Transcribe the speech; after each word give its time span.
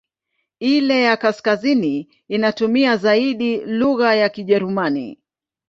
Ile 0.59 1.01
ya 1.01 1.17
kaskazini 1.17 2.09
inatumia 2.27 2.97
zaidi 2.97 3.57
lugha 3.65 4.15
ya 4.15 4.29
Kijerumani. 4.29 5.19